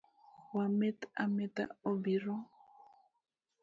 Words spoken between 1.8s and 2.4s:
obiro.